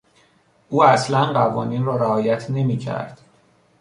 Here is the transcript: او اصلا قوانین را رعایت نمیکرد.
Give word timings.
او 0.69 0.83
اصلا 0.83 1.25
قوانین 1.33 1.85
را 1.85 1.95
رعایت 1.95 2.49
نمیکرد. 2.49 3.21